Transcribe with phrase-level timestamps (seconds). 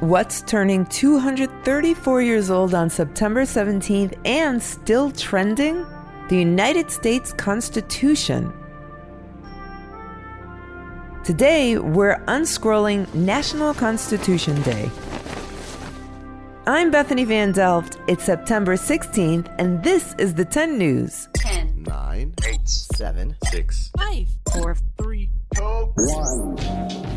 [0.00, 5.86] What's turning 234 years old on September 17th and still trending?
[6.28, 8.52] The United States Constitution.
[11.24, 14.90] Today, we're unscrolling National Constitution Day.
[16.66, 17.98] I'm Bethany Van Delft.
[18.08, 21.28] It's September 16th, and this is the 10 News.
[21.34, 27.15] 10, 9, 8, 7, 6, 5, 4, 3, 2, 1.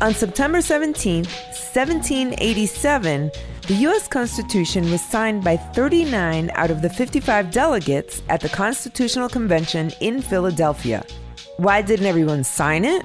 [0.00, 3.30] On September 17, 1787,
[3.68, 4.08] the U.S.
[4.08, 10.20] Constitution was signed by 39 out of the 55 delegates at the Constitutional Convention in
[10.20, 11.06] Philadelphia.
[11.58, 13.04] Why didn't everyone sign it?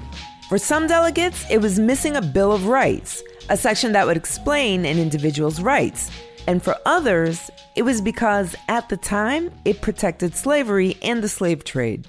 [0.50, 4.84] For some delegates, it was missing a Bill of Rights, a section that would explain
[4.84, 6.10] an individual's rights.
[6.48, 11.64] And for others, it was because at the time it protected slavery and the slave
[11.64, 12.08] trade.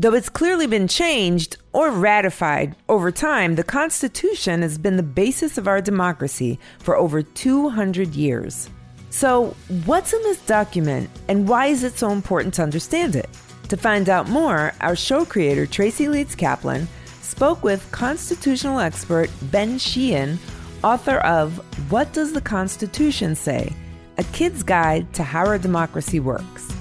[0.00, 5.58] Though it's clearly been changed or ratified over time, the Constitution has been the basis
[5.58, 8.70] of our democracy for over 200 years.
[9.10, 13.28] So, what's in this document and why is it so important to understand it?
[13.70, 16.86] To find out more, our show creator, Tracy Leeds Kaplan,
[17.20, 20.38] spoke with constitutional expert Ben Sheehan,
[20.84, 21.58] author of
[21.90, 23.72] What Does the Constitution Say?
[24.16, 26.77] A Kid's Guide to How Our Democracy Works.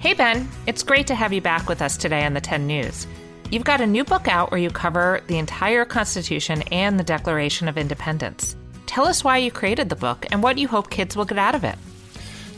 [0.00, 0.48] Hey, Ben.
[0.68, 3.04] It's great to have you back with us today on the 10 News.
[3.50, 7.66] You've got a new book out where you cover the entire Constitution and the Declaration
[7.66, 8.54] of Independence.
[8.86, 11.56] Tell us why you created the book and what you hope kids will get out
[11.56, 11.74] of it.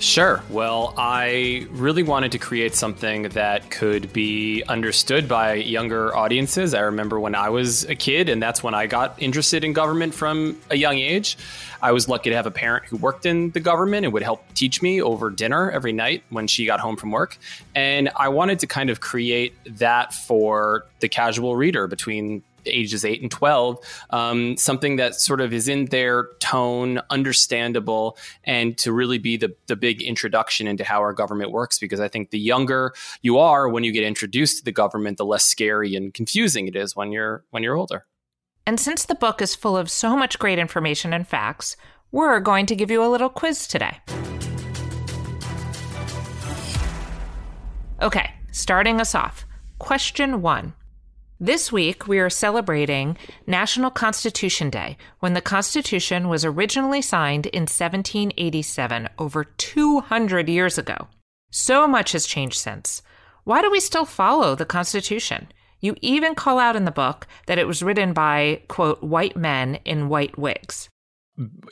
[0.00, 0.42] Sure.
[0.48, 6.72] Well, I really wanted to create something that could be understood by younger audiences.
[6.72, 10.14] I remember when I was a kid, and that's when I got interested in government
[10.14, 11.36] from a young age.
[11.82, 14.42] I was lucky to have a parent who worked in the government and would help
[14.54, 17.36] teach me over dinner every night when she got home from work.
[17.74, 23.22] And I wanted to kind of create that for the casual reader between ages 8
[23.22, 23.78] and 12
[24.10, 29.54] um, something that sort of is in their tone understandable and to really be the,
[29.66, 32.92] the big introduction into how our government works because i think the younger
[33.22, 36.76] you are when you get introduced to the government the less scary and confusing it
[36.76, 38.06] is when you're when you're older.
[38.66, 41.76] And since the book is full of so much great information and facts
[42.12, 43.98] we're going to give you a little quiz today.
[48.02, 49.46] Okay starting us off.
[49.78, 50.74] Question one
[51.42, 57.62] this week, we are celebrating National Constitution Day, when the Constitution was originally signed in
[57.62, 61.08] 1787, over 200 years ago.
[61.50, 63.00] So much has changed since.
[63.44, 65.50] Why do we still follow the Constitution?
[65.80, 69.76] You even call out in the book that it was written by, quote, white men
[69.86, 70.90] in white wigs.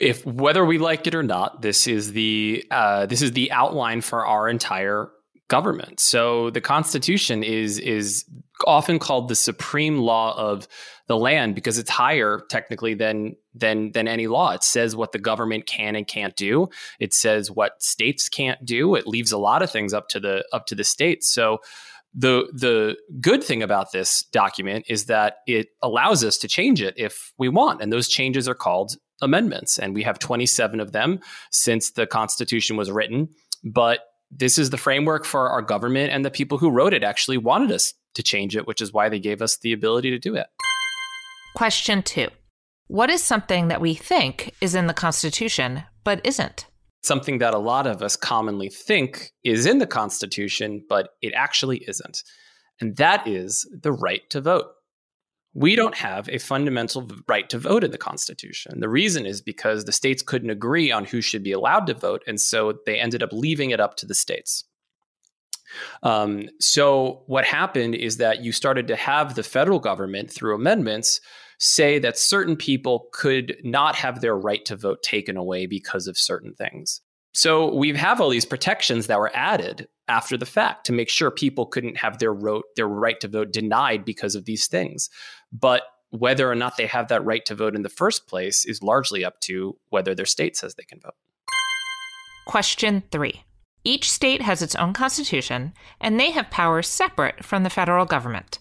[0.01, 4.01] If whether we like it or not, this is the uh, this is the outline
[4.01, 5.11] for our entire
[5.47, 5.99] government.
[5.99, 8.25] So the Constitution is is
[8.67, 10.67] often called the supreme law of
[11.07, 14.51] the land because it's higher technically than than than any law.
[14.51, 16.69] It says what the government can and can't do.
[16.99, 18.95] It says what states can't do.
[18.95, 21.33] It leaves a lot of things up to the up to the states.
[21.33, 21.59] So
[22.13, 26.95] the the good thing about this document is that it allows us to change it
[26.97, 31.19] if we want and those changes are called amendments and we have 27 of them
[31.51, 33.29] since the constitution was written
[33.63, 33.99] but
[34.31, 37.71] this is the framework for our government, and the people who wrote it actually wanted
[37.71, 40.47] us to change it, which is why they gave us the ability to do it.
[41.55, 42.27] Question two
[42.87, 46.65] What is something that we think is in the Constitution but isn't?
[47.01, 51.77] Something that a lot of us commonly think is in the Constitution, but it actually
[51.87, 52.23] isn't.
[52.81, 54.67] And that is the right to vote
[55.53, 58.79] we don't have a fundamental right to vote in the Constitution.
[58.79, 62.23] The reason is because the states couldn't agree on who should be allowed to vote,
[62.27, 64.65] and so they ended up leaving it up to the states.
[66.01, 71.21] Um, so, what happened is that you started to have the federal government, through amendments,
[71.59, 76.17] say that certain people could not have their right to vote taken away because of
[76.17, 77.01] certain things.
[77.33, 81.29] So we have all these protections that were added after the fact to make sure
[81.29, 85.09] people couldn't have their, ro- their right to vote denied because of these things.
[85.51, 88.81] But whether or not they have that right to vote in the first place is
[88.81, 91.15] largely up to whether their state says they can vote.
[92.47, 93.43] Question three
[93.83, 98.59] Each state has its own constitution, and they have powers separate from the federal government.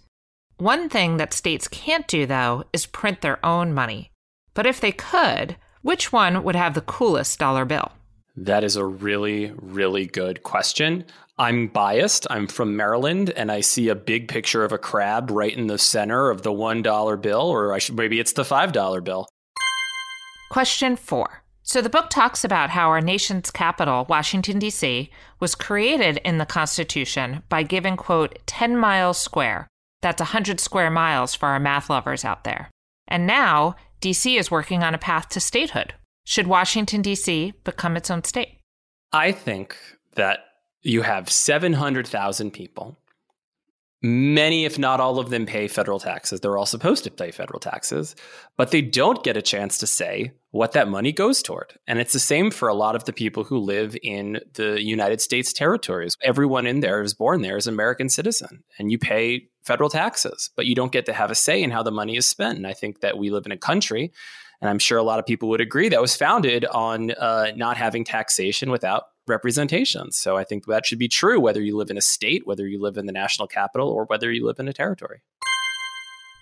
[0.58, 4.10] One thing that states can't do, though, is print their own money.
[4.54, 7.92] But if they could, which one would have the coolest dollar bill?
[8.36, 11.04] That is a really, really good question.
[11.38, 12.26] I'm biased.
[12.30, 15.78] I'm from Maryland, and I see a big picture of a crab right in the
[15.78, 19.28] center of the $1 bill, or I should, maybe it's the $5 bill.
[20.50, 21.44] Question four.
[21.62, 26.46] So the book talks about how our nation's capital, Washington, D.C., was created in the
[26.46, 29.68] Constitution by giving, quote, 10 miles square.
[30.00, 32.70] That's 100 square miles for our math lovers out there.
[33.06, 35.94] And now DC is working on a path to statehood.
[36.24, 37.52] Should Washington, D.C.
[37.64, 38.58] become its own state?
[39.12, 39.76] I think
[40.14, 40.40] that
[40.82, 42.98] you have 700,000 people.
[44.00, 46.38] Many, if not all of them, pay federal taxes.
[46.38, 48.14] They're all supposed to pay federal taxes,
[48.56, 51.74] but they don't get a chance to say what that money goes toward.
[51.88, 55.20] And it's the same for a lot of the people who live in the United
[55.20, 56.16] States territories.
[56.22, 60.50] Everyone in there is born there as an American citizen, and you pay federal taxes,
[60.54, 62.56] but you don't get to have a say in how the money is spent.
[62.56, 64.12] And I think that we live in a country,
[64.60, 67.76] and I'm sure a lot of people would agree, that was founded on uh, not
[67.76, 70.12] having taxation without representation.
[70.12, 72.80] So I think that should be true whether you live in a state, whether you
[72.80, 75.22] live in the national capital, or whether you live in a territory.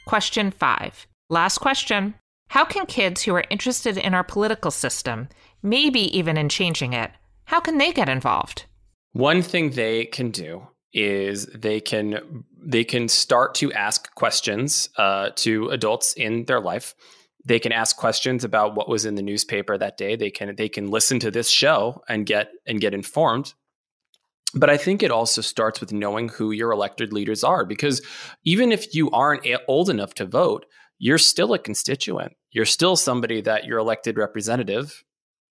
[0.06, 1.06] Question five.
[1.28, 2.14] Last question.
[2.48, 5.28] How can kids who are interested in our political system,
[5.62, 7.10] maybe even in changing it,
[7.46, 8.66] how can they get involved?
[9.12, 15.30] One thing they can do is they can they can start to ask questions uh,
[15.36, 16.94] to adults in their life
[17.46, 20.16] they can ask questions about what was in the newspaper that day.
[20.16, 23.54] They can they can listen to this show and get and get informed.
[24.54, 28.00] But i think it also starts with knowing who your elected leaders are because
[28.44, 30.66] even if you aren't old enough to vote
[30.98, 32.32] you're still a constituent.
[32.50, 35.04] You're still somebody that your elected representative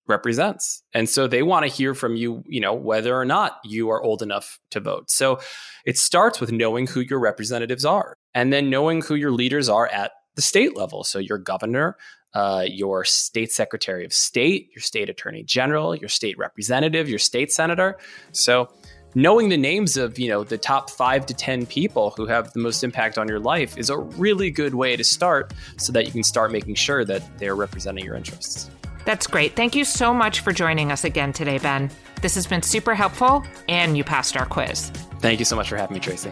[0.07, 0.83] represents.
[0.94, 4.01] And so they want to hear from you you know whether or not you are
[4.01, 5.09] old enough to vote.
[5.09, 5.39] So
[5.86, 9.88] it starts with knowing who your representatives are and then knowing who your leaders are
[9.88, 11.03] at the state level.
[11.03, 11.97] So your governor,
[12.33, 17.51] uh, your state secretary of state, your state attorney general, your state representative, your state
[17.51, 17.97] senator.
[18.31, 18.69] So
[19.15, 22.59] knowing the names of you know the top five to ten people who have the
[22.59, 26.11] most impact on your life is a really good way to start, so that you
[26.11, 28.69] can start making sure that they're representing your interests.
[29.05, 29.55] That's great.
[29.55, 31.91] Thank you so much for joining us again today, Ben.
[32.21, 34.89] This has been super helpful, and you passed our quiz.
[35.19, 36.31] Thank you so much for having me, Tracy.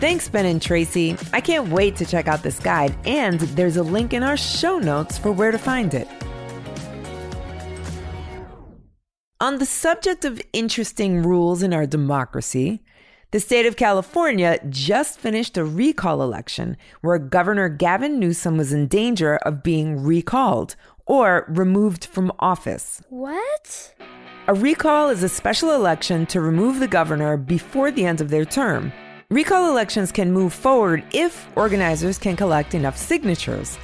[0.00, 1.16] Thanks, Ben and Tracy.
[1.32, 4.78] I can't wait to check out this guide, and there's a link in our show
[4.78, 6.06] notes for where to find it.
[9.40, 12.80] On the subject of interesting rules in our democracy,
[13.32, 18.86] the state of California just finished a recall election where Governor Gavin Newsom was in
[18.86, 23.02] danger of being recalled or removed from office.
[23.08, 23.94] What?
[24.46, 28.44] A recall is a special election to remove the governor before the end of their
[28.44, 28.92] term.
[29.30, 33.78] Recall elections can move forward if organizers can collect enough signatures.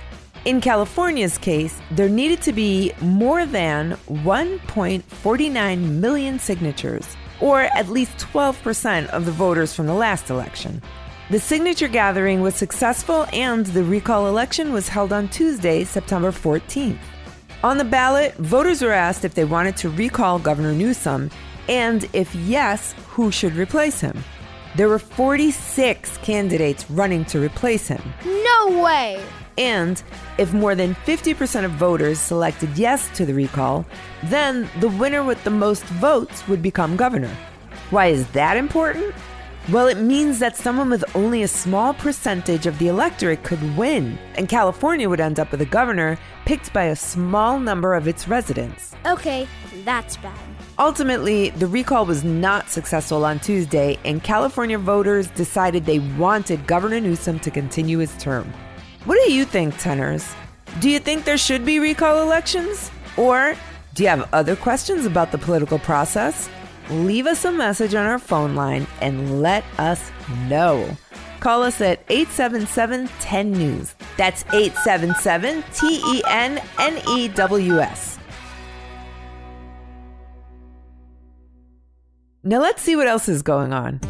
[0.47, 8.17] In California's case, there needed to be more than 1.49 million signatures, or at least
[8.33, 10.81] 12% of the voters from the last election.
[11.29, 16.97] The signature gathering was successful and the recall election was held on Tuesday, September 14th.
[17.63, 21.31] On the ballot, voters were asked if they wanted to recall Governor Newsom
[21.69, 24.25] and if yes, who should replace him.
[24.77, 28.03] There were 46 candidates running to replace him.
[28.25, 29.25] No way!
[29.57, 30.03] And
[30.37, 33.87] if more than 50% of voters selected yes to the recall,
[34.25, 37.31] then the winner with the most votes would become governor.
[37.91, 39.15] Why is that important?
[39.71, 44.19] Well, it means that someone with only a small percentage of the electorate could win,
[44.35, 48.29] and California would end up with a governor picked by a small number of its
[48.29, 48.95] residents.
[49.07, 49.47] Okay,
[49.85, 50.54] that's bad.
[50.79, 57.01] Ultimately, the recall was not successful on Tuesday, and California voters decided they wanted Governor
[57.01, 58.53] Newsom to continue his term.
[59.05, 60.35] What do you think, tenors?
[60.81, 62.91] Do you think there should be recall elections?
[63.17, 63.55] Or
[63.95, 66.51] do you have other questions about the political process?
[66.91, 70.11] Leave us a message on our phone line and let us
[70.49, 70.89] know.
[71.39, 73.95] Call us at 877 10 News.
[74.17, 78.14] That's 877 T E N N E W S.
[82.47, 84.01] Now let's see what else is going on.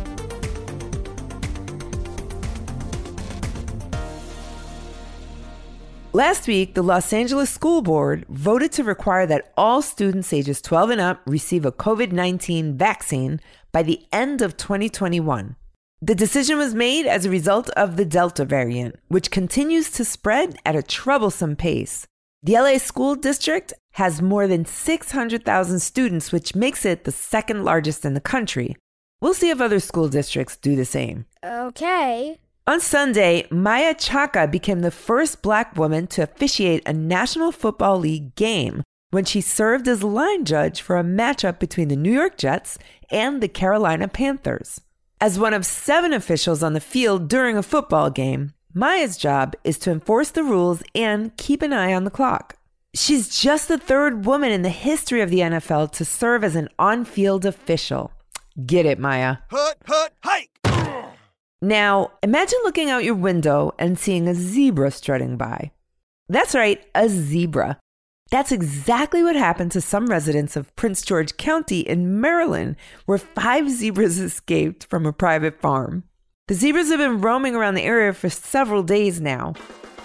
[6.12, 10.90] Last week, the Los Angeles School Board voted to require that all students ages 12
[10.90, 15.54] and up receive a COVID 19 vaccine by the end of 2021.
[16.02, 20.56] The decision was made as a result of the Delta variant, which continues to spread
[20.64, 22.06] at a troublesome pace.
[22.46, 28.04] The LA School District has more than 600,000 students, which makes it the second largest
[28.04, 28.76] in the country.
[29.22, 31.24] We'll see if other school districts do the same.
[31.42, 32.38] Okay.
[32.66, 38.34] On Sunday, Maia Chaka became the first black woman to officiate a National Football League
[38.34, 42.76] game when she served as line judge for a matchup between the New York Jets
[43.10, 44.82] and the Carolina Panthers.
[45.18, 49.78] As one of seven officials on the field during a football game, Maia's job is
[49.78, 52.56] to enforce the rules and keep an eye on the clock.
[52.92, 56.68] She's just the third woman in the history of the NFL to serve as an
[56.76, 58.10] on field official.
[58.66, 59.36] Get it, Maia.
[59.48, 60.50] Hut, hut, hike!
[61.62, 65.70] Now, imagine looking out your window and seeing a zebra strutting by.
[66.28, 67.78] That's right, a zebra.
[68.32, 72.74] That's exactly what happened to some residents of Prince George County in Maryland,
[73.06, 76.02] where five zebras escaped from a private farm.
[76.46, 79.54] The zebras have been roaming around the area for several days now.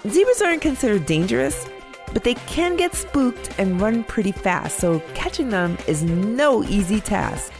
[0.08, 1.68] Zebras aren't considered dangerous,
[2.14, 6.98] but they can get spooked and run pretty fast, so catching them is no easy
[6.98, 7.52] task.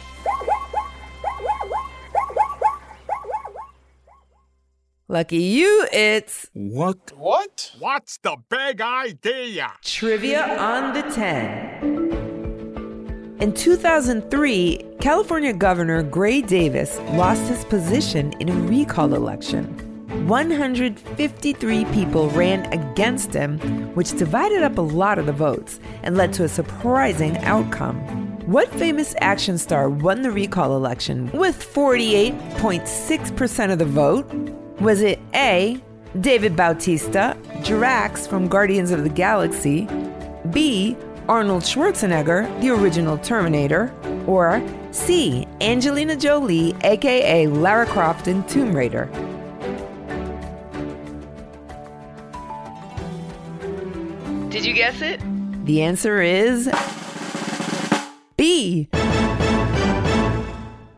[5.07, 7.11] Lucky you, it's What?
[7.15, 7.75] What?
[7.77, 9.73] What's the big idea?
[9.83, 12.00] Trivia on the 10.
[13.41, 19.65] In 2003, California Governor Gray Davis lost his position in a recall election.
[20.27, 23.57] 153 people ran against him,
[23.95, 27.95] which divided up a lot of the votes and led to a surprising outcome.
[28.45, 34.31] What famous action star won the recall election with 48.6% of the vote?
[34.79, 35.81] Was it A.
[36.19, 39.87] David Bautista, Drax from Guardians of the Galaxy,
[40.51, 40.95] B.
[41.29, 43.93] Arnold Schwarzenegger, the original Terminator,
[44.27, 44.61] or
[44.91, 45.47] C.
[45.61, 49.05] Angelina Jolie, aka Lara Croft in Tomb Raider?
[54.49, 55.21] Did you guess it?
[55.65, 56.69] The answer is
[58.35, 58.89] B.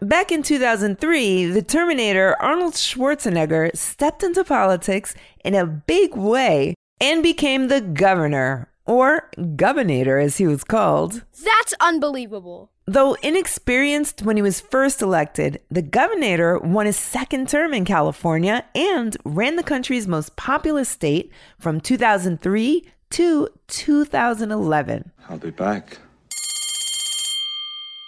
[0.01, 5.15] Back in 2003, the Terminator Arnold Schwarzenegger stepped into politics
[5.45, 11.23] in a big way and became the governor, or governator as he was called.
[11.43, 12.71] That's unbelievable.
[12.85, 18.65] Though inexperienced when he was first elected, the governor won his second term in California
[18.75, 25.11] and ran the country's most populous state from 2003 to 2011.
[25.29, 25.99] I'll be back.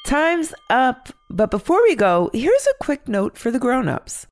[0.05, 1.10] Time's up.
[1.29, 4.27] But before we go, here's a quick note for the grown-ups.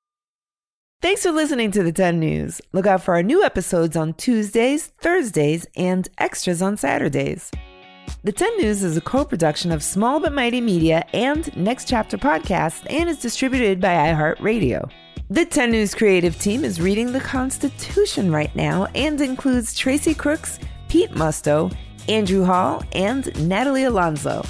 [1.03, 2.61] Thanks for listening to the 10 News.
[2.71, 7.51] Look out for our new episodes on Tuesdays, Thursdays, and extras on Saturdays.
[8.23, 12.87] The 10 News is a co-production of Small But Mighty Media and Next Chapter Podcast
[12.89, 14.89] and is distributed by iHeartRadio.
[15.29, 20.57] The 10 News creative team is reading the Constitution right now and includes Tracy Crooks,
[20.87, 21.75] Pete Musto,
[22.07, 24.41] Andrew Hall, and Natalie Alonso.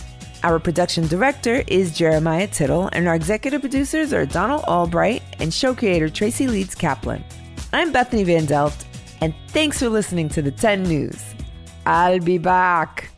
[0.44, 5.74] Our production director is Jeremiah Tittle, and our executive producers are Donald Albright and show
[5.74, 7.24] creator Tracy Leeds Kaplan.
[7.72, 8.86] I'm Bethany Van Delft,
[9.22, 11.24] and thanks for listening to the 10 News.
[11.86, 13.13] I'll be back.